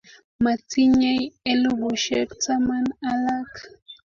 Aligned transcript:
Matinyei 0.43 1.23
elubushek 1.51 2.29
taman 2.43 2.85
alak 3.09 3.51